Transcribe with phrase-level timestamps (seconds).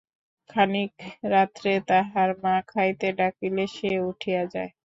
[0.49, 0.93] খানিক
[1.31, 4.71] রাত্রে তাহার মা খাইতে ডাকিলে সে উঠিয়া যায়।